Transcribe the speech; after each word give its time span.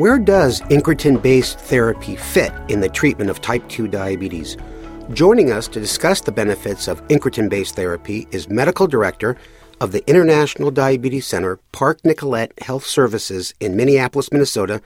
Where 0.00 0.18
does 0.18 0.62
incretin 0.70 1.20
based 1.20 1.58
therapy 1.58 2.16
fit 2.16 2.54
in 2.68 2.80
the 2.80 2.88
treatment 2.88 3.28
of 3.28 3.42
type 3.42 3.68
2 3.68 3.86
diabetes? 3.86 4.56
Joining 5.12 5.52
us 5.52 5.68
to 5.68 5.78
discuss 5.78 6.22
the 6.22 6.32
benefits 6.32 6.88
of 6.88 7.06
incretin 7.08 7.50
based 7.50 7.76
therapy 7.76 8.26
is 8.30 8.48
Medical 8.48 8.86
Director 8.86 9.36
of 9.78 9.92
the 9.92 10.02
International 10.08 10.70
Diabetes 10.70 11.26
Center, 11.26 11.58
Park 11.72 12.02
Nicollet 12.02 12.54
Health 12.62 12.86
Services 12.86 13.52
in 13.60 13.76
Minneapolis, 13.76 14.32
Minnesota, 14.32 14.80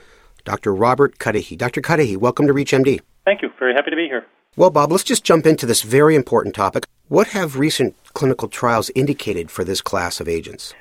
Dr. 0.44 0.74
Robert 0.74 1.20
Cuddihy. 1.20 1.56
Dr. 1.56 1.80
Cuddihy, 1.80 2.16
welcome 2.16 2.48
to 2.48 2.52
ReachMD. 2.52 3.00
Thank 3.24 3.40
you. 3.42 3.50
Very 3.60 3.72
happy 3.72 3.90
to 3.90 3.96
be 3.96 4.08
here. 4.08 4.26
Well, 4.56 4.70
Bob, 4.70 4.90
let's 4.90 5.04
just 5.04 5.22
jump 5.22 5.46
into 5.46 5.64
this 5.64 5.82
very 5.82 6.16
important 6.16 6.56
topic. 6.56 6.86
What 7.06 7.28
have 7.28 7.56
recent 7.56 7.94
clinical 8.14 8.48
trials 8.48 8.90
indicated 8.96 9.52
for 9.52 9.62
this 9.62 9.80
class 9.80 10.18
of 10.18 10.28
agents? 10.28 10.74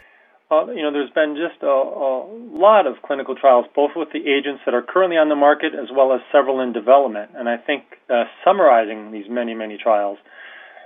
Uh, 0.54 0.72
you 0.72 0.84
know, 0.84 0.92
there's 0.92 1.10
been 1.12 1.36
just 1.36 1.62
a, 1.64 1.68
a, 1.68 2.28
lot 2.54 2.86
of 2.86 3.02
clinical 3.02 3.36
trials, 3.36 3.66
both 3.76 3.92
with 3.96 4.10
the 4.12 4.20
agents 4.20 4.62
that 4.66 4.74
are 4.74 4.82
currently 4.82 5.18
on 5.18 5.30
the 5.30 5.36
market 5.36 5.74
as 5.74 5.90
well 5.94 6.14
as 6.14 6.22
several 6.32 6.60
in 6.60 6.74
development. 6.74 7.32
And 7.36 7.50
I 7.50 7.58
think 7.58 7.84
uh, 8.10 8.26
summarizing 8.46 9.12
these 9.12 9.26
many, 9.30 9.54
many 9.54 9.78
trials, 9.78 10.18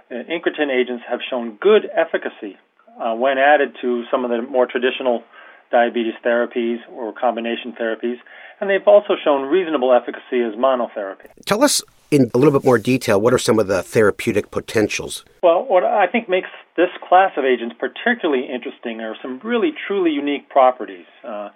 uh, 0.10 0.16
incretin 0.16 0.70
agents 0.72 1.04
have 1.10 1.20
shown 1.30 1.58
good 1.60 1.90
efficacy 1.94 2.58
uh, 3.00 3.16
when 3.16 3.38
added 3.38 3.76
to 3.82 4.04
some 4.10 4.24
of 4.24 4.32
the 4.32 4.42
more 4.42 4.66
traditional 4.66 5.24
diabetes 5.72 6.14
therapies 6.26 6.78
or 6.92 7.12
combination 7.12 7.74
therapies, 7.74 8.18
and 8.62 8.70
they've 8.70 8.88
also 8.88 9.16
shown 9.24 9.50
reasonable 9.50 9.94
efficacy 9.94 10.42
as 10.42 10.54
monotherapy. 10.56 11.28
Tell 11.46 11.64
us 11.64 11.82
in 12.12 12.32
a 12.34 12.38
little 12.38 12.58
bit 12.58 12.66
more 12.66 12.78
detail 12.78 13.20
what 13.20 13.34
are 13.34 13.38
some 13.38 13.60
of 13.60 13.68
the 13.68 13.84
therapeutic 13.84 14.52
potentials? 14.52 15.26
Well, 15.44 15.66
what 15.66 15.84
I 15.84 16.08
think 16.08 16.30
makes 16.30 16.50
this 16.76 16.90
class 17.08 17.32
of 17.38 17.46
agents 17.46 17.76
particularly 17.80 18.48
interesting 18.48 19.02
are 19.02 19.16
some 19.22 19.40
really 19.44 19.72
truly 19.88 20.12
unique 20.12 20.50
properties. 20.50 21.06
Uh, 21.24 21.50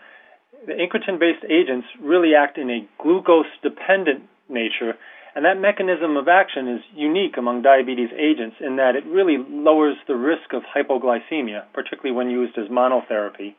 the 0.65 0.73
incretin 0.73 1.19
based 1.19 1.43
agents 1.45 1.87
really 1.99 2.35
act 2.35 2.57
in 2.57 2.69
a 2.69 2.87
glucose 3.01 3.49
dependent 3.63 4.23
nature, 4.49 4.93
and 5.35 5.45
that 5.45 5.59
mechanism 5.59 6.17
of 6.17 6.27
action 6.27 6.67
is 6.67 6.81
unique 6.93 7.37
among 7.37 7.61
diabetes 7.61 8.09
agents 8.13 8.57
in 8.59 8.75
that 8.75 8.95
it 8.95 9.05
really 9.05 9.37
lowers 9.49 9.95
the 10.07 10.15
risk 10.15 10.53
of 10.53 10.63
hypoglycemia, 10.63 11.63
particularly 11.73 12.15
when 12.15 12.29
used 12.29 12.57
as 12.57 12.67
monotherapy. 12.67 13.55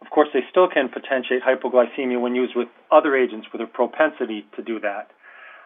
Of 0.00 0.10
course, 0.10 0.28
they 0.32 0.44
still 0.50 0.68
can 0.68 0.88
potentiate 0.88 1.42
hypoglycemia 1.42 2.20
when 2.20 2.34
used 2.34 2.54
with 2.54 2.68
other 2.92 3.16
agents 3.16 3.48
with 3.52 3.62
a 3.62 3.66
propensity 3.66 4.46
to 4.54 4.62
do 4.62 4.78
that. 4.80 5.10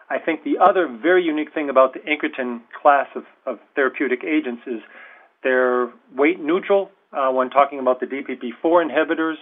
I 0.09 0.19
think 0.19 0.43
the 0.43 0.57
other 0.59 0.87
very 0.87 1.23
unique 1.23 1.53
thing 1.53 1.69
about 1.69 1.93
the 1.93 1.99
incretin 1.99 2.61
class 2.81 3.07
of, 3.15 3.23
of 3.45 3.59
therapeutic 3.75 4.23
agents 4.23 4.63
is 4.67 4.81
they're 5.43 5.91
weight 6.15 6.39
neutral 6.39 6.91
uh, 7.11 7.31
when 7.31 7.49
talking 7.49 7.79
about 7.79 7.99
the 7.99 8.05
DPP4 8.05 8.89
inhibitors 8.89 9.35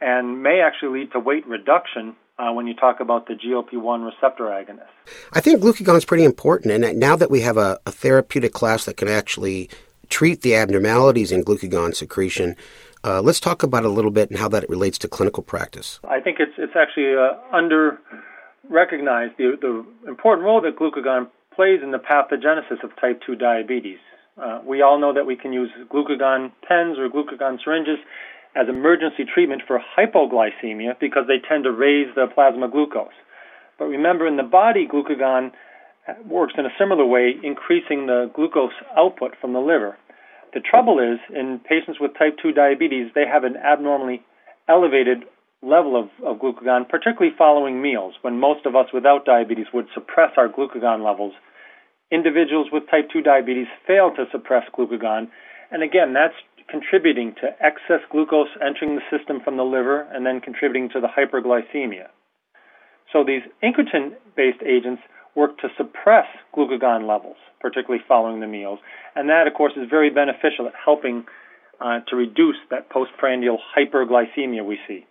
and 0.00 0.42
may 0.42 0.60
actually 0.60 1.00
lead 1.00 1.12
to 1.12 1.18
weight 1.18 1.46
reduction 1.46 2.16
uh, 2.38 2.52
when 2.52 2.66
you 2.66 2.74
talk 2.74 3.00
about 3.00 3.26
the 3.26 3.34
GLP-1 3.34 4.04
receptor 4.04 4.44
agonist. 4.44 4.88
I 5.32 5.40
think 5.40 5.62
glucagon 5.62 5.96
is 5.96 6.04
pretty 6.04 6.24
important, 6.24 6.72
and 6.72 6.98
now 6.98 7.16
that 7.16 7.30
we 7.30 7.40
have 7.40 7.56
a, 7.56 7.78
a 7.86 7.92
therapeutic 7.92 8.52
class 8.52 8.84
that 8.86 8.96
can 8.96 9.08
actually 9.08 9.70
treat 10.08 10.42
the 10.42 10.54
abnormalities 10.54 11.30
in 11.30 11.44
glucagon 11.44 11.94
secretion, 11.94 12.56
uh, 13.04 13.20
let's 13.22 13.40
talk 13.40 13.62
about 13.62 13.84
it 13.84 13.86
a 13.86 13.90
little 13.90 14.10
bit 14.10 14.30
and 14.30 14.38
how 14.38 14.48
that 14.48 14.68
relates 14.68 14.98
to 14.98 15.08
clinical 15.08 15.42
practice. 15.42 16.00
I 16.08 16.20
think 16.20 16.40
it's 16.40 16.52
it's 16.58 16.74
actually 16.74 17.14
uh, 17.14 17.34
under 17.52 18.00
recognized 18.70 19.34
the 19.38 19.56
the 19.60 20.08
important 20.08 20.44
role 20.44 20.60
that 20.62 20.76
glucagon 20.76 21.28
plays 21.54 21.80
in 21.82 21.92
the 21.92 21.98
pathogenesis 21.98 22.82
of 22.82 22.90
type 23.00 23.20
2 23.26 23.36
diabetes. 23.36 23.98
Uh, 24.36 24.60
we 24.66 24.82
all 24.82 24.98
know 24.98 25.12
that 25.12 25.26
we 25.26 25.36
can 25.36 25.52
use 25.52 25.70
glucagon 25.92 26.50
pens 26.66 26.98
or 26.98 27.08
glucagon 27.08 27.58
syringes 27.62 27.98
as 28.56 28.68
emergency 28.68 29.24
treatment 29.24 29.62
for 29.66 29.80
hypoglycemia 29.96 30.98
because 30.98 31.24
they 31.28 31.38
tend 31.48 31.64
to 31.64 31.72
raise 31.72 32.08
the 32.14 32.26
plasma 32.34 32.68
glucose. 32.68 33.14
But 33.78 33.86
remember, 33.86 34.26
in 34.26 34.36
the 34.36 34.42
body, 34.42 34.86
glucagon 34.86 35.52
works 36.26 36.54
in 36.58 36.66
a 36.66 36.72
similar 36.78 37.04
way, 37.04 37.34
increasing 37.42 38.06
the 38.06 38.30
glucose 38.34 38.74
output 38.96 39.34
from 39.40 39.52
the 39.52 39.60
liver. 39.60 39.96
The 40.52 40.60
trouble 40.60 41.00
is, 41.00 41.18
in 41.34 41.60
patients 41.68 41.98
with 42.00 42.16
type 42.16 42.36
2 42.42 42.52
diabetes, 42.52 43.10
they 43.14 43.26
have 43.26 43.44
an 43.44 43.56
abnormally 43.56 44.22
elevated 44.68 45.24
level 45.64 45.96
of, 45.96 46.08
of 46.24 46.40
glucagon, 46.40 46.88
particularly 46.88 47.34
following 47.36 47.80
meals, 47.80 48.14
when 48.22 48.38
most 48.38 48.66
of 48.66 48.76
us 48.76 48.86
without 48.92 49.24
diabetes 49.24 49.66
would 49.72 49.86
suppress 49.94 50.32
our 50.36 50.48
glucagon 50.48 51.04
levels. 51.04 51.32
Individuals 52.12 52.68
with 52.70 52.84
type 52.90 53.08
2 53.12 53.22
diabetes 53.22 53.66
fail 53.86 54.10
to 54.14 54.24
suppress 54.30 54.64
glucagon, 54.76 55.28
and 55.70 55.82
again, 55.82 56.12
that's 56.12 56.34
contributing 56.68 57.34
to 57.40 57.48
excess 57.60 58.00
glucose 58.10 58.48
entering 58.64 58.96
the 58.96 59.16
system 59.16 59.40
from 59.44 59.56
the 59.56 59.64
liver 59.64 60.06
and 60.12 60.24
then 60.24 60.40
contributing 60.40 60.88
to 60.90 61.00
the 61.00 61.08
hyperglycemia. 61.08 62.08
So 63.12 63.24
these 63.24 63.42
incretin 63.62 64.12
based 64.36 64.62
agents 64.64 65.02
work 65.34 65.58
to 65.58 65.68
suppress 65.76 66.26
glucagon 66.56 67.08
levels, 67.08 67.36
particularly 67.60 68.02
following 68.06 68.40
the 68.40 68.46
meals. 68.46 68.78
And 69.14 69.28
that, 69.28 69.46
of 69.46 69.54
course, 69.54 69.72
is 69.76 69.88
very 69.90 70.10
beneficial 70.10 70.66
at 70.66 70.74
helping 70.82 71.24
uh, 71.80 72.00
to 72.08 72.16
reduce 72.16 72.56
that 72.70 72.88
postprandial 72.90 73.58
hyperglycemia 73.76 74.64
we 74.64 74.78
see. 74.86 75.04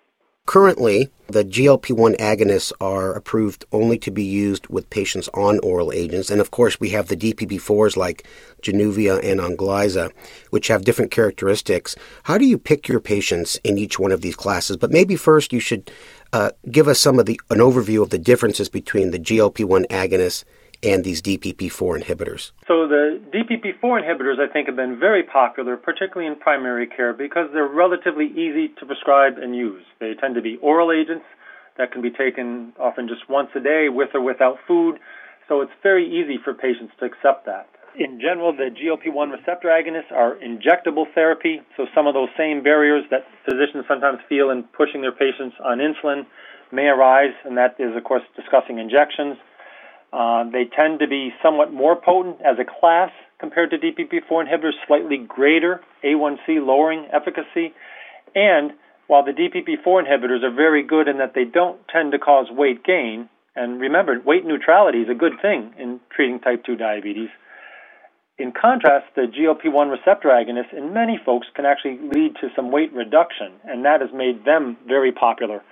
Currently, 0.53 1.09
the 1.25 1.43
GLP 1.43 1.93
1 1.97 2.13
agonists 2.17 2.71
are 2.79 3.15
approved 3.15 3.65
only 3.71 3.97
to 3.97 4.11
be 4.11 4.23
used 4.23 4.67
with 4.67 4.87
patients 4.91 5.27
on 5.33 5.57
oral 5.63 5.91
agents. 5.91 6.29
And 6.29 6.39
of 6.39 6.51
course, 6.51 6.79
we 6.79 6.89
have 6.89 7.07
the 7.07 7.17
DPP4s 7.17 7.97
like 7.97 8.27
Januvia 8.61 9.19
and 9.23 9.39
Onglyza, 9.39 10.11
which 10.51 10.67
have 10.67 10.85
different 10.85 11.09
characteristics. 11.09 11.95
How 12.25 12.37
do 12.37 12.45
you 12.45 12.59
pick 12.59 12.87
your 12.87 12.99
patients 12.99 13.59
in 13.63 13.79
each 13.79 13.97
one 13.97 14.11
of 14.11 14.21
these 14.21 14.35
classes? 14.35 14.77
But 14.77 14.91
maybe 14.91 15.15
first 15.15 15.53
you 15.53 15.59
should 15.59 15.89
uh, 16.33 16.51
give 16.69 16.87
us 16.87 16.99
some 16.99 17.17
of 17.17 17.25
the 17.25 17.41
an 17.49 17.57
overview 17.57 18.03
of 18.03 18.11
the 18.11 18.19
differences 18.19 18.69
between 18.69 19.09
the 19.09 19.17
GLP-1 19.17 19.87
agonists 19.87 20.43
and 20.83 21.03
these 21.03 21.21
DPP-4 21.21 22.03
inhibitors. 22.03 22.51
So 22.67 22.87
the 22.87 23.21
DPP-4 23.31 24.03
inhibitors, 24.03 24.39
I 24.39 24.51
think, 24.51 24.67
have 24.67 24.75
been 24.75 24.99
very 24.99 25.23
popular, 25.23 25.77
particularly 25.77 26.31
in 26.31 26.37
primary 26.37 26.87
care, 26.87 27.13
because 27.13 27.49
they're 27.53 27.67
relatively 27.67 28.27
easy 28.27 28.67
to 28.79 28.85
prescribe 28.85 29.37
and 29.37 29.55
use. 29.55 29.83
They 29.99 30.13
tend 30.13 30.35
to 30.35 30.41
be 30.41 30.57
oral 30.61 30.91
agents 30.91 31.25
that 31.77 31.91
can 31.91 32.01
be 32.01 32.11
taken 32.11 32.73
often 32.79 33.07
just 33.07 33.29
once 33.29 33.49
a 33.55 33.59
day, 33.59 33.87
with 33.89 34.09
or 34.13 34.21
without 34.21 34.57
food. 34.67 34.99
So 35.47 35.61
it's 35.61 35.71
very 35.81 36.05
easy 36.05 36.37
for 36.43 36.53
patients 36.53 36.93
to 36.99 37.05
accept 37.05 37.45
that. 37.45 37.67
In 37.95 38.19
general, 38.19 38.51
the 38.53 38.69
GLP-1 38.73 39.31
receptor 39.31 39.69
agonists 39.69 40.11
are 40.11 40.35
injectable 40.35 41.05
therapy, 41.13 41.61
so 41.77 41.85
some 41.93 42.07
of 42.07 42.13
those 42.13 42.29
same 42.37 42.63
barriers 42.63 43.03
that 43.11 43.25
physicians 43.45 43.85
sometimes 43.87 44.17
feel 44.27 44.49
in 44.49 44.63
pushing 44.75 45.01
their 45.01 45.11
patients 45.11 45.55
on 45.63 45.77
insulin 45.77 46.25
may 46.71 46.87
arise, 46.87 47.33
and 47.45 47.55
that 47.55 47.75
is, 47.77 47.95
of 47.95 48.03
course, 48.03 48.23
discussing 48.35 48.79
injections. 48.79 49.37
Uh, 50.13 50.43
they 50.51 50.65
tend 50.65 50.99
to 50.99 51.07
be 51.07 51.33
somewhat 51.41 51.73
more 51.73 51.95
potent 51.95 52.37
as 52.45 52.57
a 52.59 52.79
class 52.79 53.09
compared 53.39 53.71
to 53.71 53.77
DPP-4 53.77 54.45
inhibitors, 54.45 54.73
slightly 54.85 55.17
greater 55.17 55.81
A1C 56.03 56.63
lowering 56.63 57.07
efficacy, 57.11 57.73
and 58.35 58.71
while 59.07 59.25
the 59.25 59.31
DPP-4 59.31 60.05
inhibitors 60.05 60.43
are 60.43 60.53
very 60.53 60.83
good 60.83 61.07
in 61.07 61.17
that 61.17 61.33
they 61.33 61.45
don't 61.45 61.79
tend 61.89 62.11
to 62.11 62.19
cause 62.19 62.45
weight 62.51 62.83
gain, 62.83 63.27
and 63.55 63.81
remember, 63.81 64.19
weight 64.23 64.45
neutrality 64.45 64.99
is 64.99 65.09
a 65.09 65.15
good 65.15 65.33
thing 65.41 65.73
in 65.79 65.99
treating 66.15 66.39
type 66.39 66.63
2 66.63 66.75
diabetes. 66.75 67.29
In 68.37 68.51
contrast, 68.51 69.07
the 69.15 69.23
GLP 69.23 69.71
1 69.71 69.89
receptor 69.89 70.29
agonists 70.29 70.77
in 70.77 70.93
many 70.93 71.19
folks 71.25 71.47
can 71.55 71.65
actually 71.65 71.99
lead 72.13 72.35
to 72.41 72.49
some 72.55 72.71
weight 72.71 72.93
reduction, 72.93 73.51
and 73.65 73.85
that 73.85 74.01
has 74.01 74.09
made 74.13 74.45
them 74.45 74.77
very 74.87 75.11
popular 75.11 75.63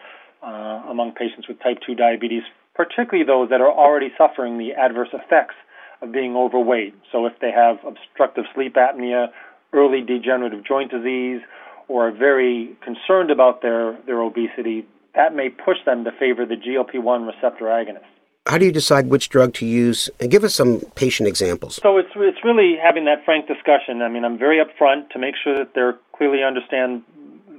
uh, 0.44 0.48
among 0.90 1.14
patients 1.14 1.48
with 1.48 1.60
type 1.62 1.78
2 1.86 1.96
diabetes, 1.96 2.44
particularly 2.76 3.26
those 3.26 3.50
that 3.50 3.62
are 3.62 3.72
already 3.72 4.12
suffering 4.18 4.58
the 4.58 4.74
adverse 4.74 5.10
effects 5.14 5.56
of 6.02 6.12
being 6.12 6.36
overweight. 6.36 6.96
So, 7.12 7.26
if 7.26 7.34
they 7.40 7.52
have 7.52 7.78
obstructive 7.86 8.46
sleep 8.54 8.76
apnea, 8.76 9.28
early 9.74 10.02
degenerative 10.02 10.66
joint 10.66 10.92
disease, 10.92 11.42
or 11.88 12.08
are 12.08 12.12
very 12.12 12.76
concerned 12.84 13.32
about 13.32 13.62
their, 13.62 13.98
their 14.06 14.22
obesity, 14.22 14.86
that 15.16 15.36
may 15.36 15.50
push 15.50 15.78
them 15.86 16.04
to 16.06 16.12
favor 16.12 16.46
the 16.46 16.56
GLP 16.56 17.02
1 17.02 17.26
receptor 17.26 17.66
agonist. 17.66 18.06
How 18.48 18.58
do 18.58 18.66
you 18.66 18.72
decide 18.72 19.08
which 19.08 19.30
drug 19.30 19.54
to 19.56 19.66
use? 19.66 20.10
And 20.20 20.32
give 20.32 20.44
us 20.44 20.56
some 20.56 20.82
patient 20.96 21.28
examples. 21.30 21.80
So 21.82 21.98
it's 21.98 22.10
it's 22.16 22.44
really 22.44 22.76
having 22.82 23.06
that 23.06 23.24
frank 23.24 23.48
discussion. 23.48 24.02
I 24.02 24.10
mean, 24.10 24.26
I'm 24.26 24.38
very 24.38 24.60
upfront 24.64 25.10
to 25.12 25.20
make 25.20 25.36
sure 25.42 25.56
that 25.58 25.76
they 25.76 25.82
clearly 26.18 26.44
understand 26.44 27.04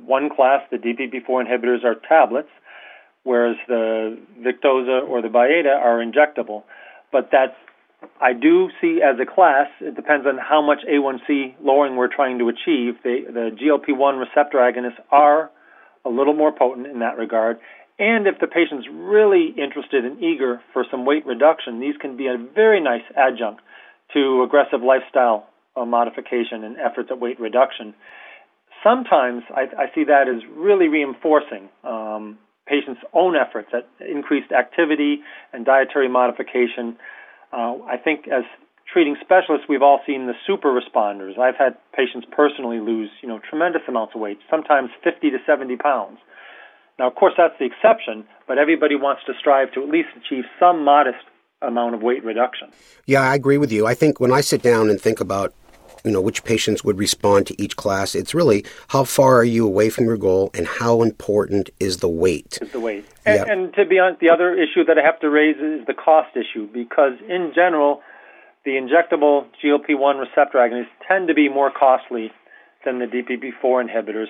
one 0.05 0.29
class, 0.29 0.63
the 0.71 0.79
DPP4 0.79 1.47
inhibitors, 1.47 1.85
are 1.85 1.95
tablets. 2.09 2.49
Whereas 3.25 3.57
the 3.69 4.19
Victoza 4.41 5.09
or 5.09 5.23
the 5.23 5.29
Byetta 5.29 5.75
are 5.75 5.99
injectable. 5.99 6.65
But 7.11 7.29
that's 7.31 7.55
I 8.21 8.33
do 8.33 8.71
see 8.81 9.01
as 9.03 9.19
a 9.21 9.27
class, 9.27 9.69
it 9.81 9.95
depends 9.95 10.27
on 10.27 10.39
how 10.39 10.61
much 10.61 10.81
A1C 10.91 11.55
lowering 11.63 11.97
we're 11.97 12.13
trying 12.13 12.39
to 12.39 12.49
achieve. 12.49 12.95
The, 13.05 13.25
the 13.27 13.51
GLP-1 13.57 14.19
receptor 14.19 14.59
agonists 14.59 15.01
are 15.11 15.51
a 16.05 16.09
little 16.09 16.35
more 16.35 16.53
potent 16.53 16.87
in 16.87 17.01
that 17.01 17.17
regard. 17.17 17.59
And 17.99 18.27
if 18.27 18.41
the 18.41 18.47
patient's 18.47 18.89
really 18.91 19.55
interested 19.57 20.05
and 20.05 20.23
eager 20.23 20.61
for 20.73 20.85
some 20.91 21.05
weight 21.05 21.27
reduction, 21.27 21.81
these 21.81 21.95
can 22.01 22.17
be 22.17 22.27
a 22.27 22.37
very 22.37 22.81
nice 22.81 23.05
adjunct 23.17 23.61
to 24.15 24.43
aggressive 24.43 24.83
lifestyle 24.83 25.49
uh, 25.77 25.85
modification 25.85 26.65
and 26.65 26.77
efforts 26.79 27.11
at 27.11 27.21
weight 27.21 27.39
reduction. 27.39 27.95
Sometimes 28.83 29.43
I, 29.55 29.63
I 29.79 29.95
see 29.95 30.05
that 30.05 30.29
as 30.29 30.43
really 30.57 30.89
reinforcing 30.89 31.69
um, 31.85 32.39
patients' 32.67 33.01
own 33.13 33.35
efforts 33.37 33.69
at 33.73 33.89
increased 34.07 34.53
activity 34.53 35.21
and 35.53 35.65
dietary 35.65 36.09
modification. 36.09 36.97
Uh, 37.53 37.83
I 37.87 37.97
think 38.03 38.29
as 38.29 38.45
treating 38.93 39.17
specialists, 39.21 39.67
we've 39.69 39.83
all 39.83 40.01
seen 40.07 40.27
the 40.27 40.35
super 40.47 40.69
responders. 40.69 41.39
I've 41.39 41.57
had 41.57 41.77
patients 41.97 42.27
personally 42.31 42.79
lose, 42.79 43.11
you 43.23 43.29
know, 43.29 43.41
tremendous 43.49 43.83
amounts 43.89 44.15
of 44.15 44.21
weight, 44.21 44.39
sometimes 44.51 44.91
50 45.03 45.31
to 45.31 45.39
70 45.47 45.77
pounds. 45.77 46.19
Now, 46.99 47.09
of 47.09 47.15
course, 47.15 47.33
that's 47.37 47.55
the 47.59 47.65
exception, 47.65 48.25
but 48.47 48.59
everybody 48.59 48.97
wants 48.97 49.23
to 49.27 49.33
strive 49.39 49.73
to 49.73 49.83
at 49.83 49.89
least 49.89 50.09
achieve 50.17 50.45
some 50.61 50.85
modest 50.85 51.25
amount 51.63 51.95
of 51.95 52.03
weight 52.03 52.25
reduction. 52.25 52.71
Yeah, 53.07 53.23
I 53.23 53.35
agree 53.35 53.59
with 53.59 53.73
you. 53.73 53.87
I 53.87 53.95
think 53.95 54.21
when 54.21 54.33
I 54.33 54.41
sit 54.41 54.63
down 54.63 54.91
and 54.91 55.01
think 55.01 55.21
about 55.21 55.55
you 56.05 56.11
know 56.11 56.21
which 56.21 56.45
patients 56.45 56.85
would 56.85 56.99
respond 56.99 57.47
to 57.47 57.63
each 57.63 57.77
class. 57.77 58.15
It's 58.15 58.35
really 58.35 58.65
how 58.89 59.05
far 59.05 59.39
are 59.39 59.45
you 59.45 59.67
away 59.67 59.91
from 59.91 60.05
your 60.05 60.17
goal 60.17 60.51
and 60.55 60.67
how 60.67 61.03
important 61.03 61.71
is 61.81 61.99
the 61.99 62.09
weight? 62.09 62.59
Is 62.61 62.73
the 62.73 62.81
weight. 62.81 63.07
And, 63.25 63.47
yeah. 63.47 63.53
and 63.53 63.75
to 63.75 63.85
be 63.85 63.99
honest 63.99 64.21
the 64.21 64.31
other 64.31 64.53
issue 64.55 64.85
that 64.85 64.99
i 64.99 65.03
have 65.03 65.21
to 65.21 65.31
raise 65.31 65.57
is 65.57 65.87
the 65.87 65.95
cost 65.95 66.37
issue 66.37 66.67
because 66.73 67.13
in 67.29 67.53
general 67.55 68.01
the 68.65 68.73
injectable 68.73 69.47
glp-1 69.63 70.21
receptor 70.21 70.59
agonists 70.59 70.87
tend 71.07 71.29
to 71.29 71.35
be 71.35 71.49
more 71.49 71.71
costly 71.71 72.33
than 72.85 72.99
the 72.99 73.07
dpp4 73.07 73.87
inhibitors 73.87 74.27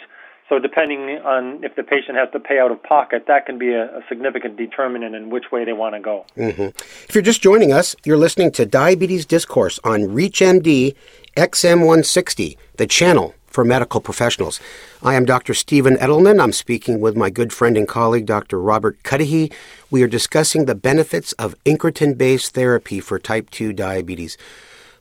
so 0.49 0.59
depending 0.59 1.01
on 1.25 1.63
if 1.65 1.77
the 1.77 1.83
patient 1.83 2.19
has 2.19 2.29
to 2.33 2.41
pay 2.41 2.59
out 2.59 2.71
of 2.71 2.83
pocket, 2.83 3.25
that 3.27 3.47
can 3.47 3.59
be 3.59 3.73
a, 3.73 3.85
a 3.85 4.01
significant 4.09 4.57
determinant 4.57 5.15
in 5.15 5.31
which 5.31 5.51
way 5.51 5.65
they 5.65 5.73
want 5.73 5.95
to 5.95 6.01
go. 6.01 6.27
Mm-hmm. 6.37 6.69
If 7.09 7.15
you're 7.15 7.23
just 7.23 7.43
joining 7.43 7.73
us, 7.73 7.97
you're 8.05 8.17
listening 8.17 8.53
to 8.53 8.67
Diabetes 8.67 9.25
Discourse 9.25 9.79
on 9.85 10.01
ReachMD 10.01 10.95
XM160, 11.37 12.57
the 12.77 12.87
channel 12.87 13.35
for 13.47 13.65
medical 13.65 14.01
professionals. 14.01 14.61
I 15.03 15.15
am 15.15 15.25
Dr. 15.25 15.55
Stephen 15.55 15.97
Edelman. 15.97 16.43
I'm 16.43 16.53
speaking 16.53 17.01
with 17.01 17.17
my 17.17 17.31
good 17.31 17.53
friend 17.53 17.77
and 17.77 17.87
colleague, 17.87 18.27
Dr. 18.27 18.61
Robert 18.61 19.03
Cuddihy. 19.03 19.53
We 19.91 20.03
are 20.03 20.09
discussing 20.09 20.65
the 20.65 20.75
benefits 20.75 21.33
of 21.35 21.55
incretin 21.65 22.17
based 22.17 22.55
therapy 22.55 23.01
for 23.01 23.19
type 23.19 23.51
2 23.51 23.73
diabetes. 23.73 24.37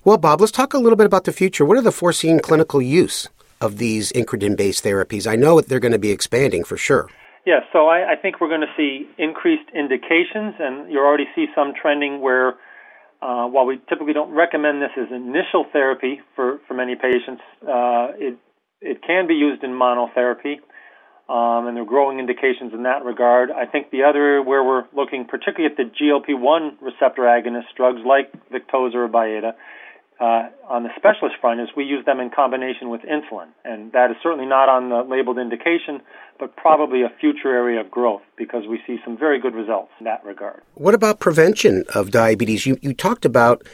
Well, 0.03 0.17
Bob, 0.17 0.41
let's 0.41 0.51
talk 0.51 0.73
a 0.73 0.79
little 0.79 0.97
bit 0.97 1.05
about 1.05 1.25
the 1.25 1.31
future. 1.31 1.63
What 1.63 1.77
are 1.77 1.81
the 1.81 1.91
foreseen 1.91 2.39
clinical 2.39 2.81
use 2.81 3.29
of 3.61 3.77
these 3.77 4.11
incretin 4.11 4.57
based 4.57 4.83
therapies? 4.83 5.25
I 5.25 5.35
know 5.35 5.61
they're 5.61 5.79
going 5.79 5.91
to 5.93 5.99
be 5.99 6.11
expanding 6.11 6.63
for 6.63 6.77
sure. 6.77 7.09
Yeah, 7.45 7.61
so 7.73 7.87
I, 7.87 8.13
I, 8.13 8.15
think 8.21 8.39
we're 8.39 8.49
going 8.49 8.61
to 8.61 8.73
see 8.77 9.09
increased 9.17 9.67
indications, 9.73 10.53
and 10.59 10.91
you 10.91 10.99
already 10.99 11.25
see 11.33 11.47
some 11.55 11.73
trending 11.73 12.21
where, 12.21 12.49
uh, 13.21 13.47
while 13.47 13.65
we 13.65 13.81
typically 13.89 14.13
don't 14.13 14.31
recommend 14.31 14.81
this 14.81 14.91
as 14.95 15.07
initial 15.11 15.65
therapy 15.73 16.21
for, 16.35 16.59
for 16.67 16.75
many 16.75 16.95
patients, 16.95 17.41
uh, 17.63 18.13
it 18.17 18.37
it 18.81 19.01
can 19.05 19.27
be 19.27 19.35
used 19.35 19.63
in 19.63 19.71
monotherapy, 19.71 20.57
um, 21.29 21.67
and 21.67 21.77
there 21.77 21.83
are 21.83 21.85
growing 21.85 22.19
indications 22.19 22.73
in 22.73 22.83
that 22.83 23.05
regard. 23.05 23.51
I 23.51 23.65
think 23.65 23.91
the 23.91 24.03
other 24.03 24.41
where 24.41 24.63
we're 24.63 24.85
looking 24.95 25.25
particularly 25.25 25.73
at 25.73 25.77
the 25.77 25.85
GLP-1 25.85 26.81
receptor 26.81 27.23
agonist 27.23 27.73
drugs 27.77 28.01
like 28.05 28.31
Victoza 28.51 28.95
or 28.95 29.07
Byetta 29.07 29.53
uh, 30.21 30.49
on 30.69 30.83
the 30.83 30.89
specialist 30.95 31.35
front 31.41 31.59
is 31.59 31.69
we 31.75 31.83
use 31.83 32.05
them 32.05 32.19
in 32.19 32.29
combination 32.29 32.89
with 32.89 33.01
insulin, 33.01 33.47
and 33.65 33.91
that 33.93 34.11
is 34.11 34.17
certainly 34.21 34.45
not 34.45 34.69
on 34.69 34.89
the 34.89 35.01
labeled 35.01 35.39
indication, 35.39 35.99
but 36.39 36.55
probably 36.55 37.01
a 37.01 37.09
future 37.19 37.49
area 37.49 37.81
of 37.81 37.89
growth 37.89 38.21
because 38.37 38.67
we 38.69 38.79
see 38.85 38.97
some 39.03 39.17
very 39.17 39.39
good 39.39 39.55
results 39.55 39.91
in 39.99 40.05
that 40.05 40.23
regard. 40.23 40.61
What 40.75 40.93
about 40.93 41.19
prevention 41.19 41.85
of 41.95 42.11
diabetes? 42.11 42.67
You 42.67 42.77
you 42.83 42.93
talked 42.93 43.25
about 43.25 43.67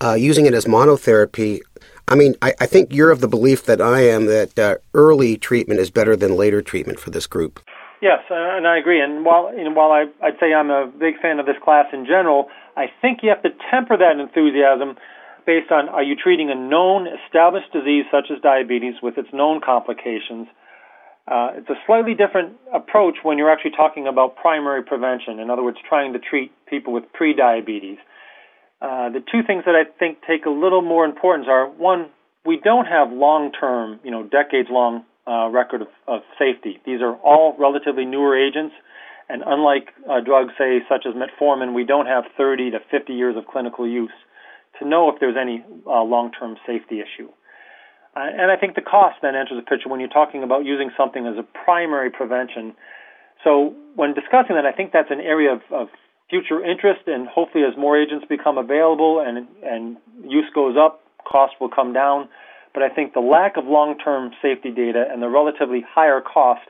uh, 0.00 0.14
using 0.14 0.44
it 0.46 0.54
as 0.54 0.64
monotherapy. 0.64 1.60
I 2.08 2.16
mean, 2.16 2.34
I, 2.42 2.52
I, 2.60 2.66
think 2.66 2.92
you're 2.92 3.12
of 3.12 3.20
the 3.20 3.28
belief 3.28 3.64
that 3.66 3.80
I 3.80 4.00
am 4.00 4.26
that 4.26 4.58
uh, 4.58 4.74
early 4.94 5.36
treatment 5.36 5.78
is 5.78 5.90
better 5.90 6.16
than 6.16 6.36
later 6.36 6.60
treatment 6.60 6.98
for 6.98 7.10
this 7.10 7.28
group. 7.28 7.60
Yes, 8.00 8.18
and 8.28 8.66
I 8.66 8.76
agree. 8.76 9.00
And 9.00 9.24
while 9.24 9.56
you 9.56 9.62
know, 9.62 9.70
while 9.70 9.92
I, 9.92 10.06
I'd 10.20 10.34
say 10.40 10.52
I'm 10.52 10.70
a 10.70 10.88
big 10.88 11.20
fan 11.22 11.38
of 11.38 11.46
this 11.46 11.54
class 11.62 11.86
in 11.92 12.04
general, 12.04 12.48
I 12.76 12.86
think 13.00 13.20
you 13.22 13.28
have 13.28 13.42
to 13.44 13.50
temper 13.70 13.96
that 13.96 14.18
enthusiasm 14.18 14.96
based 15.46 15.70
on 15.70 15.88
are 15.88 16.02
you 16.02 16.16
treating 16.16 16.50
a 16.50 16.54
known 16.54 17.06
established 17.06 17.72
disease 17.72 18.04
such 18.10 18.30
as 18.30 18.40
diabetes 18.42 18.94
with 19.02 19.18
its 19.18 19.28
known 19.32 19.60
complications. 19.60 20.48
Uh, 21.26 21.54
it's 21.54 21.70
a 21.70 21.78
slightly 21.86 22.14
different 22.14 22.56
approach 22.74 23.16
when 23.22 23.38
you're 23.38 23.50
actually 23.50 23.70
talking 23.76 24.08
about 24.08 24.36
primary 24.36 24.82
prevention. 24.82 25.38
In 25.38 25.50
other 25.50 25.62
words, 25.62 25.78
trying 25.88 26.12
to 26.14 26.18
treat 26.18 26.50
people 26.66 26.92
with 26.92 27.04
pre-diabetes. 27.12 27.98
Uh, 28.80 29.10
the 29.10 29.20
two 29.20 29.42
things 29.46 29.62
that 29.64 29.76
I 29.76 29.84
think 29.98 30.18
take 30.26 30.46
a 30.46 30.50
little 30.50 30.82
more 30.82 31.04
importance 31.04 31.46
are 31.48 31.68
one, 31.68 32.10
we 32.44 32.58
don't 32.58 32.86
have 32.86 33.12
long-term, 33.12 34.00
you 34.02 34.10
know, 34.10 34.24
decades-long 34.24 35.04
uh, 35.28 35.48
record 35.50 35.82
of, 35.82 35.88
of, 36.08 36.22
safety. 36.36 36.80
These 36.84 37.00
are 37.00 37.14
all 37.14 37.54
relatively 37.56 38.04
newer 38.04 38.36
agents, 38.36 38.74
and 39.28 39.44
unlike 39.46 39.94
uh, 40.10 40.18
drugs, 40.20 40.52
say 40.58 40.80
such 40.88 41.06
as 41.06 41.14
metformin, 41.14 41.74
we 41.74 41.84
don't 41.84 42.06
have 42.06 42.24
30 42.36 42.72
to 42.72 42.78
50 42.90 43.12
years 43.12 43.36
of 43.36 43.46
clinical 43.46 43.86
use 43.86 44.10
to 44.82 44.88
know 44.88 45.10
if 45.10 45.20
there's 45.20 45.36
any 45.40 45.64
uh, 45.86 46.02
long-term 46.02 46.56
safety 46.66 47.00
issue. 47.00 47.28
Uh, 48.14 48.20
and 48.20 48.50
I 48.50 48.56
think 48.56 48.74
the 48.74 48.82
cost 48.82 49.16
then 49.22 49.34
enters 49.34 49.56
the 49.56 49.62
picture 49.62 49.88
when 49.88 50.00
you're 50.00 50.10
talking 50.10 50.42
about 50.42 50.64
using 50.64 50.90
something 50.96 51.26
as 51.26 51.38
a 51.38 51.46
primary 51.64 52.10
prevention. 52.10 52.74
So 53.42 53.74
when 53.94 54.14
discussing 54.14 54.56
that, 54.56 54.66
I 54.66 54.72
think 54.72 54.92
that's 54.92 55.10
an 55.10 55.20
area 55.20 55.52
of, 55.52 55.62
of 55.70 55.88
future 56.28 56.64
interest, 56.64 57.02
and 57.06 57.26
hopefully, 57.26 57.64
as 57.64 57.76
more 57.76 58.00
agents 58.00 58.24
become 58.28 58.58
available 58.58 59.20
and 59.20 59.46
and 59.62 59.96
use 60.24 60.46
goes 60.54 60.76
up, 60.78 61.02
cost 61.24 61.54
will 61.60 61.68
come 61.68 61.92
down. 61.92 62.28
But 62.74 62.82
I 62.82 62.88
think 62.88 63.12
the 63.12 63.20
lack 63.20 63.56
of 63.56 63.66
long-term 63.66 64.32
safety 64.40 64.70
data 64.70 65.04
and 65.10 65.22
the 65.22 65.28
relatively 65.28 65.84
higher 65.86 66.20
cost 66.22 66.62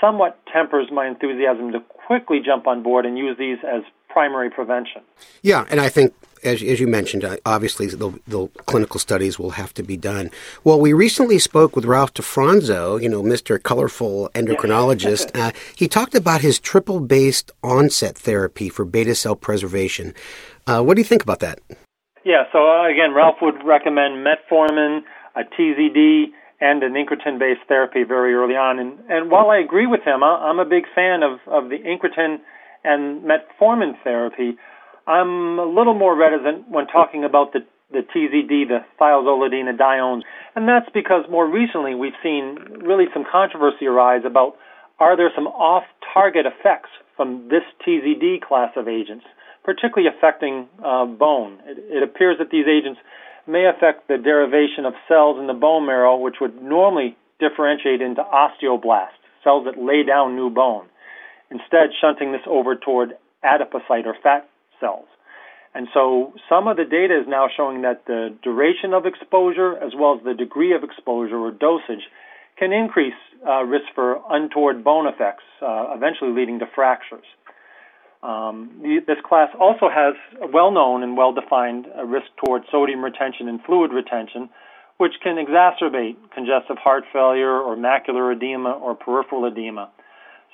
somewhat 0.00 0.38
tempers 0.52 0.86
my 0.92 1.06
enthusiasm 1.06 1.72
to 1.72 1.80
quickly 1.80 2.40
jump 2.44 2.66
on 2.66 2.82
board 2.82 3.04
and 3.04 3.18
use 3.18 3.36
these 3.38 3.58
as 3.64 3.82
primary 4.08 4.50
prevention. 4.50 5.02
Yeah, 5.42 5.66
and 5.70 5.80
I 5.80 5.88
think 5.88 6.14
as, 6.44 6.62
as 6.62 6.80
you 6.80 6.86
mentioned, 6.86 7.24
uh, 7.24 7.36
obviously 7.44 7.86
the, 7.86 8.18
the, 8.26 8.48
clinical 8.66 8.98
studies 8.98 9.38
will 9.38 9.50
have 9.50 9.74
to 9.74 9.82
be 9.82 9.96
done. 9.96 10.30
Well, 10.64 10.80
we 10.80 10.92
recently 10.92 11.38
spoke 11.38 11.76
with 11.76 11.84
Ralph 11.84 12.14
DeFronzo, 12.14 13.00
you 13.02 13.08
know, 13.08 13.22
Mr. 13.22 13.62
Colorful 13.62 14.30
endocrinologist. 14.34 15.30
uh, 15.38 15.52
he 15.74 15.88
talked 15.88 16.14
about 16.14 16.40
his 16.40 16.58
triple-based 16.58 17.50
onset 17.62 18.16
therapy 18.16 18.68
for 18.68 18.84
beta 18.84 19.14
cell 19.14 19.36
preservation. 19.36 20.14
Uh, 20.66 20.82
what 20.82 20.94
do 20.94 21.00
you 21.00 21.06
think 21.06 21.22
about 21.22 21.40
that? 21.40 21.58
Yeah, 22.24 22.44
so 22.52 22.58
uh, 22.58 22.88
again, 22.88 23.14
Ralph 23.14 23.36
would 23.40 23.64
recommend 23.64 24.26
metformin, 24.26 25.00
a 25.34 25.40
TZD, 25.40 26.26
and 26.60 26.82
an 26.82 26.92
incretin-based 26.92 27.66
therapy 27.68 28.02
very 28.04 28.34
early 28.34 28.54
on. 28.54 28.78
And, 28.78 28.98
and 29.08 29.30
while 29.30 29.48
I 29.50 29.58
agree 29.58 29.86
with 29.86 30.02
him, 30.02 30.22
I'm 30.22 30.58
a 30.58 30.66
big 30.66 30.84
fan 30.94 31.22
of, 31.22 31.40
of 31.46 31.70
the 31.70 31.78
incretin 31.78 32.36
and 32.84 33.22
metformin 33.24 33.92
therapy. 34.04 34.56
I'm 35.10 35.58
a 35.58 35.66
little 35.66 35.94
more 35.94 36.14
reticent 36.16 36.68
when 36.68 36.86
talking 36.86 37.24
about 37.24 37.52
the, 37.52 37.66
the 37.90 38.06
TZD, 38.14 38.68
the 38.68 38.84
thiazolidinediones, 39.00 40.22
and 40.54 40.68
that's 40.68 40.88
because 40.94 41.24
more 41.28 41.50
recently 41.50 41.96
we've 41.96 42.18
seen 42.22 42.56
really 42.86 43.06
some 43.12 43.24
controversy 43.30 43.86
arise 43.86 44.22
about 44.24 44.54
are 45.00 45.16
there 45.16 45.30
some 45.34 45.48
off-target 45.48 46.46
effects 46.46 46.90
from 47.16 47.48
this 47.48 47.66
TZD 47.84 48.42
class 48.42 48.70
of 48.76 48.86
agents, 48.86 49.24
particularly 49.64 50.06
affecting 50.06 50.68
uh, 50.78 51.06
bone. 51.06 51.58
It, 51.66 51.78
it 51.90 52.02
appears 52.04 52.38
that 52.38 52.50
these 52.52 52.66
agents 52.70 53.00
may 53.48 53.66
affect 53.66 54.06
the 54.06 54.16
derivation 54.16 54.86
of 54.86 54.94
cells 55.08 55.40
in 55.40 55.48
the 55.48 55.58
bone 55.58 55.86
marrow, 55.86 56.18
which 56.18 56.36
would 56.40 56.62
normally 56.62 57.16
differentiate 57.40 58.00
into 58.00 58.22
osteoblasts, 58.22 59.18
cells 59.42 59.64
that 59.64 59.76
lay 59.76 60.04
down 60.04 60.36
new 60.36 60.50
bone, 60.50 60.86
instead 61.50 61.90
shunting 62.00 62.30
this 62.30 62.46
over 62.46 62.76
toward 62.76 63.14
adipocyte 63.42 64.06
or 64.06 64.14
fat 64.22 64.46
cells. 64.80 65.06
And 65.74 65.86
so 65.94 66.32
some 66.48 66.66
of 66.66 66.76
the 66.76 66.84
data 66.84 67.20
is 67.20 67.28
now 67.28 67.46
showing 67.56 67.82
that 67.82 68.06
the 68.06 68.34
duration 68.42 68.92
of 68.92 69.06
exposure 69.06 69.76
as 69.76 69.92
well 69.96 70.16
as 70.18 70.24
the 70.24 70.34
degree 70.34 70.74
of 70.74 70.82
exposure 70.82 71.38
or 71.38 71.52
dosage 71.52 72.02
can 72.58 72.72
increase 72.72 73.14
uh, 73.46 73.62
risk 73.62 73.86
for 73.94 74.20
untoward 74.28 74.82
bone 74.82 75.06
effects, 75.06 75.44
uh, 75.62 75.94
eventually 75.94 76.32
leading 76.32 76.58
to 76.58 76.66
fractures. 76.74 77.24
Um, 78.22 78.80
the, 78.82 78.98
this 79.06 79.16
class 79.26 79.48
also 79.58 79.88
has 79.88 80.14
a 80.42 80.46
well-known 80.46 81.02
and 81.02 81.16
well-defined 81.16 81.86
uh, 81.86 82.04
risk 82.04 82.26
toward 82.44 82.62
sodium 82.70 83.02
retention 83.02 83.48
and 83.48 83.62
fluid 83.62 83.92
retention, 83.92 84.50
which 84.98 85.14
can 85.22 85.36
exacerbate 85.36 86.16
congestive 86.34 86.76
heart 86.76 87.04
failure 87.12 87.58
or 87.58 87.76
macular 87.76 88.36
edema 88.36 88.72
or 88.72 88.94
peripheral 88.94 89.46
edema. 89.46 89.88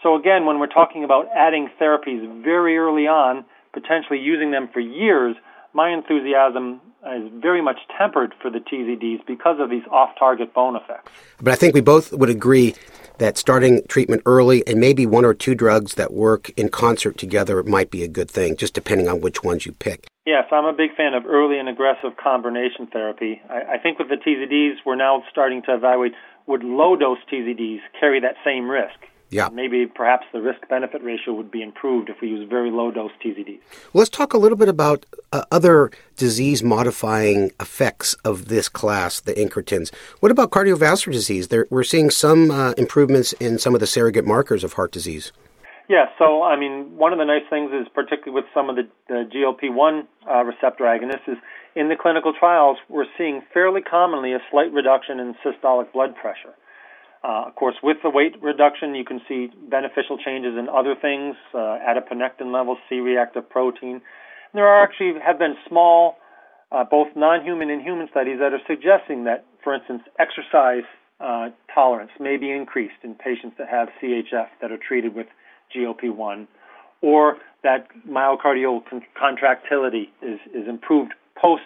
So 0.03 0.15
again, 0.15 0.47
when 0.47 0.61
we're 0.61 0.69
talking 0.69 1.03
about 1.03 1.27
adding 1.35 1.71
therapies 1.81 2.45
very 2.45 2.79
early 2.79 3.09
on, 3.09 3.45
potentially 3.77 4.19
using 4.19 4.51
them 4.51 4.69
for 4.73 4.81
years, 4.81 5.37
my 5.75 5.91
enthusiasm 5.93 6.81
is 7.15 7.31
very 7.41 7.61
much 7.61 7.77
tempered 7.99 8.35
for 8.41 8.51
the 8.51 8.59
TZDs 8.59 9.27
because 9.27 9.61
of 9.61 9.69
these 9.69 9.85
off-target 9.91 10.55
bone 10.55 10.77
effects. 10.77 11.13
But 11.41 11.53
I 11.53 11.57
think 11.57 11.75
we 11.75 11.83
both 11.83 12.13
would 12.13 12.31
agree 12.31 12.75
that 13.19 13.39
starting 13.39 13.83
treatment 13.87 14.23
early 14.27 14.67
and 14.67 14.81
maybe 14.81 15.07
one 15.07 15.25
or 15.25 15.35
two 15.35 15.55
drugs 15.55 15.95
that 15.95 16.13
work 16.13 16.51
in 16.57 16.69
concert 16.69 17.17
together 17.19 17.63
might 17.63 17.91
be 17.91 18.03
a 18.03 18.09
good 18.09 18.31
thing, 18.31 18.57
just 18.57 18.75
depending 18.75 19.09
on 19.09 19.21
which 19.21 19.45
ones 19.45 19.67
you 19.67 19.73
pick. 19.73 20.07
Yes, 20.27 20.45
I'm 20.51 20.65
a 20.65 20.73
big 20.73 20.97
fan 20.97 21.15
of 21.15 21.25
early 21.27 21.59
and 21.59 21.69
aggressive 21.69 22.17
combination 22.17 22.89
therapy. 22.89 23.41
I, 23.49 23.75
I 23.75 23.79
think 23.79 23.99
with 23.99 24.09
the 24.09 24.17
TZDs, 24.17 24.85
we're 24.85 24.97
now 24.97 25.23
starting 25.31 25.63
to 25.63 25.75
evaluate 25.75 26.13
would 26.47 26.65
low 26.65 26.97
dose 26.97 27.19
TZDs 27.31 27.81
carry 27.99 28.21
that 28.21 28.37
same 28.45 28.69
risk? 28.69 28.99
Yeah. 29.31 29.49
Maybe 29.53 29.87
perhaps 29.87 30.27
the 30.33 30.41
risk 30.41 30.61
benefit 30.69 31.03
ratio 31.03 31.35
would 31.35 31.51
be 31.51 31.63
improved 31.63 32.09
if 32.09 32.21
we 32.21 32.29
use 32.29 32.49
very 32.49 32.71
low 32.71 32.91
dose 32.91 33.11
TZDs. 33.25 33.59
Let's 33.93 34.11
talk 34.11 34.33
a 34.35 34.39
little 34.39 34.57
bit 34.57 34.69
about 34.69 35.05
uh, 35.33 35.43
other 35.51 35.91
disease 36.17 36.63
modifying 36.63 37.51
effects 37.59 38.15
of 38.25 38.47
this 38.47 38.69
class, 38.69 39.21
the 39.21 39.35
incretins. 39.35 39.93
What 40.21 40.31
about 40.31 40.51
cardiovascular 40.51 41.13
disease? 41.13 41.49
There, 41.49 41.67
we're 41.71 41.85
seeing 41.85 42.11
some 42.11 42.51
uh, 42.51 42.73
improvements 42.73 43.33
in 43.35 43.59
some 43.59 43.75
of 43.75 43.81
the 43.81 43.87
surrogate 43.87 44.25
markers 44.25 44.63
of 44.63 44.75
heart 44.75 44.93
disease. 44.93 45.33
Yeah, 45.89 46.07
so 46.19 46.43
I 46.43 46.59
mean, 46.59 46.97
one 46.97 47.13
of 47.13 47.19
the 47.19 47.25
nice 47.25 47.45
things 47.49 47.71
is, 47.73 47.87
particularly 47.95 48.35
with 48.35 48.51
some 48.53 48.69
of 48.69 48.77
the, 48.77 48.89
the 49.09 49.29
GLP-1 49.33 50.07
uh, 50.29 50.43
receptor 50.43 50.85
agonists, 50.85 51.29
is 51.29 51.39
in 51.77 51.89
the 51.89 51.97
clinical 51.97 52.33
trials 52.33 52.79
we're 52.89 53.07
seeing 53.17 53.43
fairly 53.55 53.83
commonly 53.83 54.33
a 54.33 54.39
slight 54.51 54.73
reduction 54.73 55.21
in 55.21 55.35
systolic 55.45 55.93
blood 55.93 56.17
pressure. 56.17 56.55
Uh, 57.27 57.49
of 57.49 57.57
course, 57.57 57.75
with 57.83 57.97
the 58.05 58.11
weight 58.11 58.41
reduction, 58.41 58.95
you 58.95 59.05
can 59.05 59.21
see 59.27 59.51
beneficial 59.69 60.17
changes 60.17 60.55
in 60.57 60.69
other 60.69 60.95
things, 60.95 61.35
uh, 61.53 61.79
adiponectin 61.83 62.53
levels, 62.53 62.79
C-reactive 62.89 63.51
protein. 63.51 63.95
And 63.95 64.55
there 64.55 64.69
are 64.69 64.85
actually 64.85 65.15
have 65.25 65.37
been 65.37 65.57
small, 65.69 66.17
uh, 66.71 66.85
both 66.85 67.09
non-human 67.17 67.69
and 67.69 67.83
human 67.83 68.07
studies 68.11 68.39
that 68.39 68.53
are 68.53 68.61
suggesting 68.69 69.25
that, 69.25 69.45
for 69.65 69.75
instance, 69.75 70.03
exercise 70.21 70.85
uh, 71.19 71.49
tolerance 71.75 72.13
may 72.21 72.37
be 72.37 72.53
increased 72.53 73.03
in 73.03 73.15
patients 73.17 73.57
that 73.59 73.69
have 73.69 73.89
CHF 74.01 74.47
that 74.61 74.71
are 74.71 74.79
treated 74.79 75.17
with 75.17 75.27
GLP-1, 75.75 76.47
or 77.03 77.39
that 77.65 77.89
myocardial 78.09 78.89
con- 78.89 79.03
contractility 79.19 80.13
is, 80.23 80.39
is 80.55 80.69
improved 80.69 81.13
post 81.37 81.63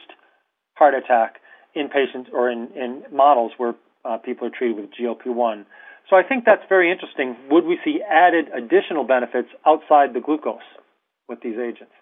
heart 0.77 0.95
attack 0.95 1.37
in 1.75 1.91
patients 1.91 2.31
or 2.33 2.51
in, 2.51 2.69
in 2.75 3.03
models 3.13 3.53
where 3.59 3.75
uh, 4.05 4.19
people 4.19 4.47
are 4.47 4.51
treated 4.51 4.77
with 4.77 4.91
GLP-1. 4.93 5.65
So 6.09 6.17
I 6.17 6.23
think 6.23 6.45
that's 6.45 6.63
very 6.69 6.91
interesting. 6.91 7.37
Would 7.51 7.65
we 7.65 7.79
see 7.85 8.01
added 8.09 8.47
additional 8.55 9.05
benefits 9.05 9.49
outside 9.67 10.13
the 10.13 10.21
glucose 10.21 10.59
with 11.29 11.41
these 11.41 11.57
agents? 11.57 11.93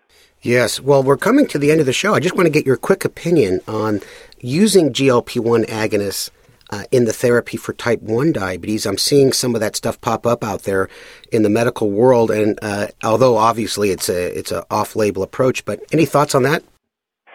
Yes. 0.40 0.80
Well, 0.80 1.02
we're 1.02 1.18
coming 1.18 1.46
to 1.48 1.58
the 1.58 1.70
end 1.70 1.80
of 1.80 1.86
the 1.86 1.92
show. 1.92 2.14
I 2.14 2.20
just 2.20 2.34
want 2.34 2.46
to 2.46 2.50
get 2.50 2.64
your 2.64 2.76
quick 2.76 3.04
opinion 3.04 3.60
on 3.68 4.00
using 4.40 4.92
GLP-1 4.92 5.66
agonists 5.66 6.30
uh, 6.70 6.84
in 6.90 7.04
the 7.04 7.12
therapy 7.12 7.56
for 7.56 7.72
type 7.72 8.00
1 8.02 8.32
diabetes. 8.32 8.86
I'm 8.86 8.98
seeing 8.98 9.32
some 9.32 9.54
of 9.54 9.60
that 9.60 9.76
stuff 9.76 10.00
pop 10.00 10.26
up 10.26 10.44
out 10.44 10.62
there 10.62 10.88
in 11.32 11.42
the 11.42 11.50
medical 11.50 11.90
world, 11.90 12.30
and 12.30 12.58
uh, 12.62 12.88
although 13.02 13.36
obviously 13.36 13.90
it's 13.90 14.08
a 14.08 14.38
it's 14.38 14.52
an 14.52 14.62
off-label 14.70 15.22
approach, 15.22 15.64
but 15.64 15.80
any 15.92 16.04
thoughts 16.04 16.34
on 16.34 16.42
that? 16.44 16.62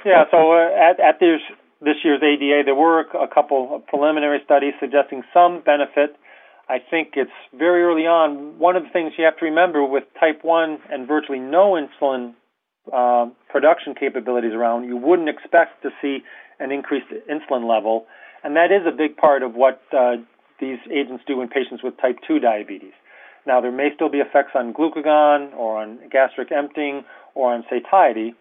Yeah, 0.05 0.25
so 0.31 0.51
uh, 0.51 0.69
at, 0.75 0.99
at 0.99 1.19
this, 1.19 1.39
this 1.83 1.97
year's 2.03 2.21
ADA, 2.23 2.63
there 2.65 2.75
were 2.75 3.01
a 3.01 3.27
couple 3.27 3.75
of 3.75 3.87
preliminary 3.87 4.39
studies 4.45 4.73
suggesting 4.79 5.23
some 5.33 5.61
benefit. 5.65 6.15
I 6.69 6.79
think 6.79 7.13
it's 7.15 7.31
very 7.57 7.83
early 7.83 8.07
on. 8.07 8.57
One 8.57 8.75
of 8.75 8.83
the 8.83 8.89
things 8.89 9.13
you 9.17 9.25
have 9.25 9.37
to 9.39 9.45
remember 9.45 9.83
with 9.83 10.05
type 10.19 10.43
1 10.43 10.79
and 10.89 11.07
virtually 11.07 11.39
no 11.39 11.75
insulin 11.75 12.33
uh, 12.91 13.27
production 13.49 13.95
capabilities 13.99 14.53
around, 14.53 14.85
you 14.85 14.97
wouldn't 14.97 15.29
expect 15.29 15.83
to 15.83 15.89
see 16.01 16.19
an 16.59 16.71
increased 16.71 17.07
insulin 17.29 17.67
level. 17.67 18.05
And 18.43 18.55
that 18.55 18.71
is 18.71 18.87
a 18.87 18.95
big 18.95 19.17
part 19.17 19.43
of 19.43 19.55
what 19.55 19.81
uh, 19.91 20.15
these 20.59 20.79
agents 20.91 21.23
do 21.27 21.41
in 21.41 21.49
patients 21.49 21.83
with 21.83 21.95
type 22.01 22.17
2 22.27 22.39
diabetes. 22.39 22.93
Now, 23.45 23.59
there 23.59 23.71
may 23.71 23.89
still 23.93 24.09
be 24.09 24.19
effects 24.19 24.51
on 24.55 24.73
glucagon 24.73 25.53
or 25.55 25.81
on 25.81 25.99
gastric 26.09 26.51
emptying 26.51 27.03
or 27.35 27.53
on 27.53 27.65
satiety. 27.69 28.35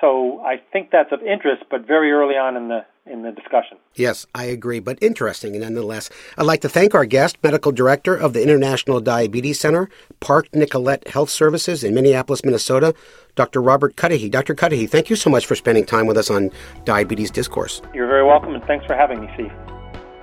So 0.00 0.40
I 0.40 0.56
think 0.72 0.90
that's 0.90 1.12
of 1.12 1.22
interest, 1.22 1.64
but 1.70 1.86
very 1.86 2.12
early 2.12 2.34
on 2.34 2.56
in 2.56 2.68
the 2.68 2.84
in 3.06 3.22
the 3.22 3.32
discussion. 3.32 3.76
Yes, 3.94 4.26
I 4.34 4.44
agree, 4.44 4.80
but 4.80 4.98
interesting 5.02 5.58
nonetheless. 5.58 6.08
I'd 6.38 6.46
like 6.46 6.62
to 6.62 6.68
thank 6.68 6.94
our 6.94 7.04
guest, 7.04 7.36
medical 7.42 7.70
director 7.70 8.16
of 8.16 8.32
the 8.32 8.42
International 8.42 9.00
Diabetes 9.00 9.60
Center, 9.60 9.90
Park 10.20 10.48
Nicollet 10.54 11.06
Health 11.08 11.30
Services 11.30 11.84
in 11.84 11.94
Minneapolis, 11.94 12.44
Minnesota, 12.44 12.94
Dr. 13.34 13.60
Robert 13.60 13.96
Cuddihy. 13.96 14.30
Dr. 14.30 14.54
Cuddihy, 14.54 14.88
thank 14.88 15.10
you 15.10 15.16
so 15.16 15.28
much 15.28 15.44
for 15.44 15.54
spending 15.54 15.84
time 15.84 16.06
with 16.06 16.16
us 16.16 16.30
on 16.30 16.50
Diabetes 16.84 17.30
Discourse. 17.30 17.82
You're 17.92 18.08
very 18.08 18.24
welcome, 18.24 18.54
and 18.54 18.64
thanks 18.64 18.86
for 18.86 18.94
having 18.94 19.20
me, 19.20 19.28
Steve. 19.34 19.52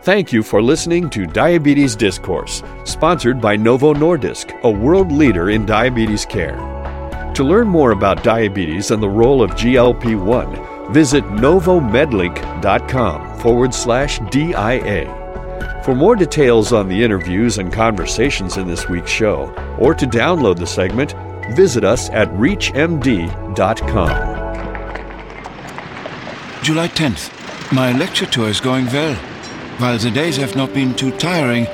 Thank 0.02 0.34
you 0.34 0.42
for 0.42 0.64
listening 0.64 1.12
to 1.12 1.28
Diabetes 1.28 1.96
Discourse, 1.96 2.64
sponsored 2.86 3.40
by 3.40 3.56
Novo 3.56 3.94
Nordisk, 3.94 4.60
a 4.64 4.72
world 4.72 5.12
leader 5.12 5.52
in 5.52 5.68
diabetes 5.68 6.26
care. 6.26 6.81
To 7.42 7.48
learn 7.48 7.68
more 7.68 7.90
about 7.90 8.24
diabetes 8.24 8.92
and 8.92 9.02
the 9.02 9.10
role 9.10 9.42
of 9.42 9.50
GLP 9.54 10.16
1, 10.16 10.94
visit 10.94 11.24
novomedlink.com 11.24 13.40
forward 13.40 13.74
slash 13.74 14.20
DIA. 14.30 15.82
For 15.84 15.96
more 15.96 16.16
details 16.16 16.72
on 16.72 16.88
the 16.88 17.04
interviews 17.04 17.58
and 17.58 17.74
conversations 17.74 18.58
in 18.58 18.68
this 18.68 18.88
week's 18.88 19.10
show, 19.10 19.52
or 19.80 19.96
to 19.96 20.06
download 20.06 20.60
the 20.60 20.68
segment, 20.68 21.16
visit 21.56 21.84
us 21.84 22.12
at 22.12 22.28
reachmd.com. 22.34 23.32
July 26.62 26.90
10th. 26.90 27.74
My 27.74 27.92
lecture 27.92 28.28
tour 28.28 28.50
is 28.50 28.62
going 28.62 28.86
well. 28.86 29.16
While 29.80 29.98
the 29.98 30.12
days 30.12 30.38
have 30.38 30.56
not 30.56 30.76
been 30.76 30.94
too 30.94 31.10
tiring, 31.18 31.66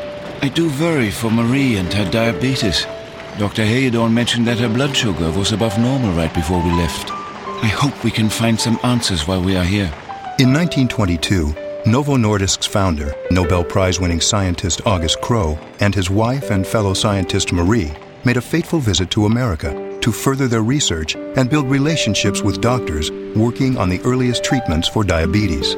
I 0.41 0.47
do 0.47 0.69
worry 0.79 1.11
for 1.11 1.29
Marie 1.29 1.75
and 1.75 1.91
her 1.91 2.09
diabetes. 2.09 2.87
Dr. 3.37 3.63
Hagedorn 3.63 4.15
mentioned 4.15 4.47
that 4.47 4.57
her 4.57 4.67
blood 4.67 4.95
sugar 4.95 5.29
was 5.29 5.51
above 5.51 5.77
normal 5.77 6.11
right 6.13 6.33
before 6.33 6.59
we 6.59 6.71
left. 6.71 7.11
I 7.11 7.67
hope 7.67 8.03
we 8.03 8.09
can 8.09 8.29
find 8.29 8.59
some 8.59 8.79
answers 8.83 9.27
while 9.27 9.43
we 9.43 9.55
are 9.55 9.63
here. 9.63 9.93
In 10.39 10.51
1922, 10.51 11.53
Novo 11.85 12.17
Nordisk's 12.17 12.65
founder, 12.65 13.13
Nobel 13.29 13.63
Prize 13.63 13.99
winning 13.99 14.21
scientist 14.21 14.81
August 14.87 15.21
Krogh, 15.21 15.59
and 15.79 15.93
his 15.93 16.09
wife 16.09 16.49
and 16.49 16.65
fellow 16.65 16.95
scientist 16.95 17.53
Marie 17.53 17.93
made 18.25 18.37
a 18.37 18.41
fateful 18.41 18.79
visit 18.79 19.11
to 19.11 19.27
America 19.27 19.99
to 20.01 20.11
further 20.11 20.47
their 20.47 20.63
research 20.63 21.15
and 21.15 21.47
build 21.47 21.69
relationships 21.69 22.41
with 22.41 22.59
doctors 22.59 23.11
working 23.35 23.77
on 23.77 23.87
the 23.87 24.01
earliest 24.01 24.43
treatments 24.43 24.87
for 24.87 25.03
diabetes. 25.03 25.75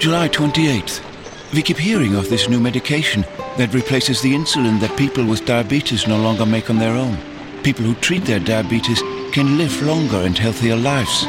July 0.00 0.28
28th. 0.28 1.15
We 1.56 1.62
keep 1.62 1.78
hearing 1.78 2.14
of 2.16 2.28
this 2.28 2.50
new 2.50 2.60
medication 2.60 3.22
that 3.56 3.72
replaces 3.72 4.20
the 4.20 4.34
insulin 4.34 4.78
that 4.80 4.94
people 4.98 5.24
with 5.24 5.46
diabetes 5.46 6.06
no 6.06 6.18
longer 6.18 6.44
make 6.44 6.68
on 6.68 6.78
their 6.78 6.94
own. 6.94 7.16
People 7.62 7.86
who 7.86 7.94
treat 7.94 8.26
their 8.26 8.38
diabetes 8.38 9.00
can 9.32 9.56
live 9.56 9.80
longer 9.80 10.18
and 10.18 10.36
healthier 10.36 10.76
lives. 10.76 11.24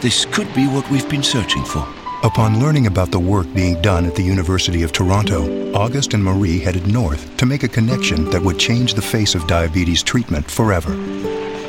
This 0.00 0.24
could 0.24 0.50
be 0.54 0.66
what 0.66 0.90
we've 0.90 1.08
been 1.10 1.22
searching 1.22 1.62
for. 1.62 1.86
Upon 2.22 2.58
learning 2.58 2.86
about 2.86 3.10
the 3.10 3.20
work 3.20 3.52
being 3.52 3.78
done 3.82 4.06
at 4.06 4.14
the 4.14 4.22
University 4.22 4.82
of 4.82 4.92
Toronto, 4.92 5.74
August 5.74 6.14
and 6.14 6.24
Marie 6.24 6.58
headed 6.58 6.86
north 6.86 7.36
to 7.36 7.44
make 7.44 7.62
a 7.62 7.68
connection 7.68 8.30
that 8.30 8.40
would 8.40 8.58
change 8.58 8.94
the 8.94 9.02
face 9.02 9.34
of 9.34 9.46
diabetes 9.46 10.02
treatment 10.02 10.50
forever. 10.50 10.94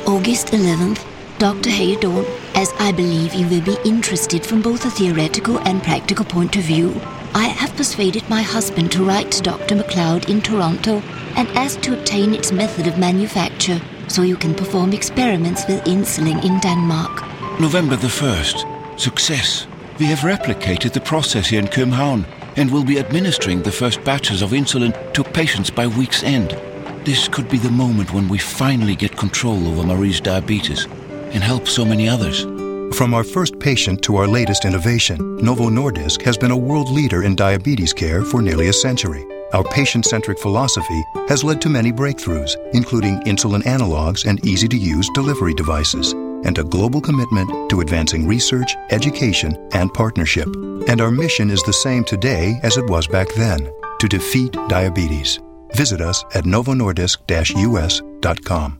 August 0.06 0.46
11th, 0.46 1.04
Dr. 1.38 1.68
Hagedorn, 1.68 2.24
as 2.54 2.72
I 2.78 2.90
believe 2.90 3.34
you 3.34 3.46
will 3.48 3.60
be 3.60 3.76
interested 3.84 4.46
from 4.46 4.62
both 4.62 4.86
a 4.86 4.90
theoretical 4.90 5.58
and 5.68 5.82
practical 5.82 6.24
point 6.24 6.56
of 6.56 6.62
view, 6.62 6.98
I 7.34 7.48
have 7.48 7.76
persuaded 7.76 8.28
my 8.28 8.42
husband 8.42 8.90
to 8.92 9.04
write 9.04 9.30
to 9.32 9.42
Dr. 9.42 9.76
Macleod 9.76 10.28
in 10.28 10.40
Toronto 10.40 11.02
and 11.36 11.48
ask 11.50 11.80
to 11.82 11.98
obtain 11.98 12.34
its 12.34 12.52
method 12.52 12.86
of 12.86 12.98
manufacture 12.98 13.80
so 14.08 14.22
you 14.22 14.36
can 14.36 14.54
perform 14.54 14.92
experiments 14.92 15.66
with 15.68 15.84
insulin 15.84 16.42
in 16.44 16.58
Denmark. 16.60 17.22
November 17.60 17.96
the 17.96 18.08
1st. 18.08 18.98
Success. 18.98 19.66
We 19.98 20.06
have 20.06 20.20
replicated 20.20 20.92
the 20.92 21.00
process 21.00 21.48
here 21.48 21.60
in 21.60 21.68
København 21.68 22.24
and 22.56 22.70
will 22.70 22.84
be 22.84 22.98
administering 22.98 23.62
the 23.62 23.72
first 23.72 24.02
batches 24.04 24.42
of 24.42 24.50
insulin 24.52 24.92
to 25.12 25.22
patients 25.22 25.70
by 25.70 25.86
week's 25.86 26.22
end. 26.22 26.56
This 27.04 27.28
could 27.28 27.48
be 27.48 27.58
the 27.58 27.70
moment 27.70 28.12
when 28.12 28.28
we 28.28 28.38
finally 28.38 28.96
get 28.96 29.16
control 29.16 29.68
over 29.68 29.86
Marie's 29.86 30.20
diabetes 30.20 30.86
and 31.32 31.42
help 31.42 31.68
so 31.68 31.84
many 31.84 32.08
others. 32.08 32.57
From 32.94 33.12
our 33.14 33.24
first 33.24 33.58
patient 33.60 34.02
to 34.02 34.16
our 34.16 34.26
latest 34.26 34.64
innovation, 34.64 35.36
Novo 35.36 35.70
Nordisk 35.70 36.22
has 36.22 36.36
been 36.36 36.50
a 36.50 36.56
world 36.56 36.90
leader 36.90 37.22
in 37.22 37.36
diabetes 37.36 37.92
care 37.92 38.24
for 38.24 38.42
nearly 38.42 38.66
a 38.68 38.72
century. 38.72 39.24
Our 39.52 39.62
patient 39.64 40.04
centric 40.04 40.38
philosophy 40.38 41.02
has 41.28 41.44
led 41.44 41.62
to 41.62 41.68
many 41.68 41.92
breakthroughs, 41.92 42.56
including 42.74 43.20
insulin 43.20 43.62
analogs 43.62 44.28
and 44.28 44.44
easy 44.44 44.66
to 44.68 44.76
use 44.76 45.08
delivery 45.14 45.54
devices, 45.54 46.12
and 46.12 46.58
a 46.58 46.64
global 46.64 47.00
commitment 47.00 47.70
to 47.70 47.80
advancing 47.80 48.26
research, 48.26 48.74
education, 48.90 49.56
and 49.72 49.94
partnership. 49.94 50.48
And 50.88 51.00
our 51.00 51.12
mission 51.12 51.50
is 51.50 51.62
the 51.62 51.72
same 51.72 52.04
today 52.04 52.58
as 52.62 52.76
it 52.76 52.90
was 52.90 53.06
back 53.06 53.28
then 53.36 53.70
to 54.00 54.08
defeat 54.08 54.52
diabetes. 54.68 55.38
Visit 55.74 56.00
us 56.00 56.24
at 56.34 56.44
novonordisk-us.com. 56.44 58.78